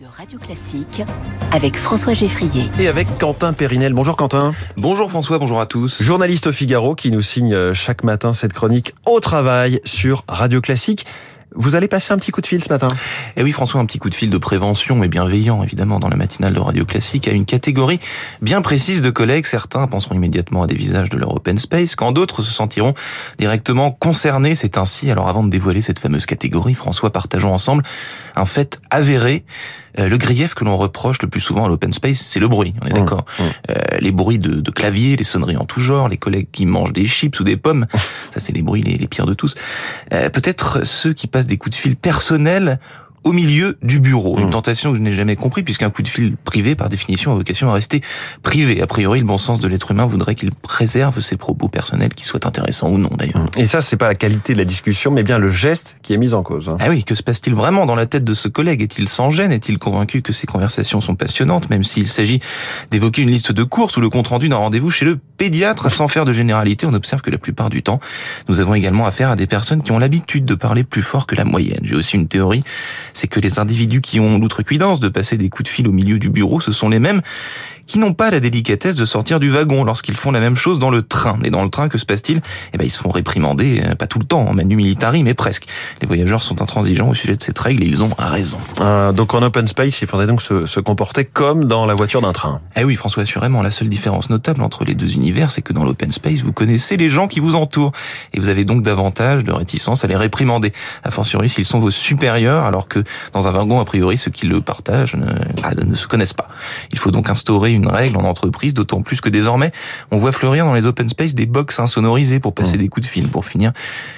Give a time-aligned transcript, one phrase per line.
[0.00, 1.02] de Radio Classique
[1.52, 2.70] avec François Geffrier.
[2.80, 3.92] Et avec Quentin Périnel.
[3.92, 4.54] Bonjour Quentin.
[4.78, 6.02] Bonjour François, bonjour à tous.
[6.02, 11.04] Journaliste au Figaro qui nous signe chaque matin cette chronique au travail sur Radio Classique.
[11.56, 12.88] Vous allez passer un petit coup de fil ce matin
[13.36, 16.16] Eh oui François, un petit coup de fil de prévention et bienveillant évidemment dans la
[16.16, 18.00] matinale de Radio Classique à une catégorie
[18.42, 19.46] bien précise de collègues.
[19.46, 22.94] Certains penseront immédiatement à des visages de leur open space, quand d'autres se sentiront
[23.38, 24.56] directement concernés.
[24.56, 27.84] C'est ainsi, alors avant de dévoiler cette fameuse catégorie, François, partageons ensemble
[28.34, 29.44] un fait avéré.
[30.00, 32.74] Euh, le grief que l'on reproche le plus souvent à l'open space, c'est le bruit,
[32.82, 33.24] on est Mmh, d'accord
[33.70, 36.92] Euh, Les bruits de, de clavier, les sonneries en tout genre, les collègues qui mangent
[36.92, 37.86] des chips ou des pommes,
[38.34, 39.54] ça c'est les bruits les, les pires de tous.
[40.12, 42.78] Euh, Peut-être ceux qui passent des coups de fil personnels
[43.24, 44.38] au milieu du bureau.
[44.38, 44.50] Une Mmh.
[44.50, 47.70] tentation que je n'ai jamais compris, puisqu'un coup de fil privé, par définition, a vocation
[47.70, 48.00] à rester
[48.42, 48.80] privé.
[48.82, 52.26] A priori, le bon sens de l'être humain voudrait qu'il préserve ses propos personnels, qu'ils
[52.26, 53.46] soient intéressants ou non d'ailleurs.
[53.56, 56.18] Et ça, c'est pas la qualité de la discussion, mais bien le geste qui est
[56.18, 56.68] mis en cause.
[56.68, 56.76] hein.
[56.80, 58.82] Ah oui, que se passe-t-il vraiment dans la tête de ce collègue?
[58.82, 59.52] Est-il sans gêne?
[59.52, 62.40] Est-il convaincu que ces conversations sont passionnantes, même s'il s'agit
[62.90, 65.90] d'évoquer une liste de courses ou le compte-rendu d'un rendez-vous chez le pédiatre?
[65.90, 68.00] Sans faire de généralité, on observe que la plupart du temps,
[68.48, 71.34] nous avons également affaire à des personnes qui ont l'habitude de parler plus fort que
[71.34, 71.80] la moyenne.
[71.82, 72.62] J'ai aussi une théorie,
[73.14, 76.18] c'est que les individus qui ont l'outrecuidance de passer des coups de fil au milieu
[76.18, 77.22] du bureau, ce sont les mêmes
[77.86, 80.90] qui n'ont pas la délicatesse de sortir du wagon lorsqu'ils font la même chose dans
[80.90, 81.38] le train.
[81.44, 82.40] Et dans le train, que se passe-t-il?
[82.72, 85.34] Eh ben, ils se font réprimander, euh, pas tout le temps, en manu militari, mais
[85.34, 85.66] presque.
[86.00, 88.58] Les voyageurs sont intransigeants au sujet de cette règle et ils ont raison.
[88.80, 92.20] Euh, donc en open space, il faudrait donc se, se comporter comme dans la voiture
[92.20, 92.60] d'un train.
[92.76, 95.84] Eh oui, François, assurément, la seule différence notable entre les deux univers, c'est que dans
[95.84, 97.92] l'open space, vous connaissez les gens qui vous entourent.
[98.32, 100.72] Et vous avez donc davantage de réticence à les réprimander.
[101.02, 104.46] A fortiori, s'ils sont vos supérieurs, alors que dans un wagon, a priori, ceux qui
[104.46, 105.26] le partagent ne,
[105.62, 106.48] bah, ne se connaissent pas.
[106.92, 109.72] Il faut donc instaurer une règle en entreprise, d'autant plus que désormais,
[110.10, 112.78] on voit fleurir dans les open space des box insonorisées pour passer Mmh.
[112.78, 113.28] des coups de fil.
[113.28, 113.72] Pour finir,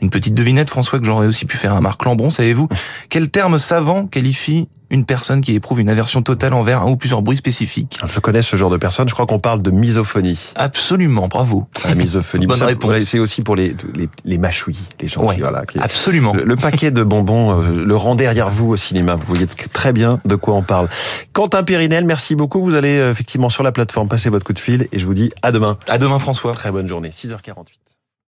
[0.00, 2.68] une petite devinette, François, que j'aurais aussi pu faire à Marc Lambron, savez-vous
[3.08, 7.22] quel terme savant qualifie une personne qui éprouve une aversion totale envers un ou plusieurs
[7.22, 9.08] bruits spécifiques Je connais ce genre de personne.
[9.08, 10.38] Je crois qu'on parle de misophonie.
[10.56, 11.68] Absolument, bravo.
[11.84, 12.46] La misophonie.
[12.50, 12.98] Bonne Ça, réponse.
[13.00, 15.36] C'est aussi pour les, les, les mâchouilles, les gens Ouais.
[15.36, 16.32] qui, voilà, qui- Absolument.
[16.34, 19.14] Le, le paquet de bonbons, euh, le rend derrière vous au cinéma.
[19.14, 20.88] Vous voyez très bien de quoi on parle.
[21.32, 22.62] Quentin Périnel, merci beaucoup.
[22.62, 25.14] Vous allez euh, effectivement sur la plateforme passer votre coup de fil et je vous
[25.14, 25.76] dis à demain.
[25.88, 26.52] À demain, François.
[26.52, 27.10] Très bonne journée.
[27.10, 27.99] 6h48.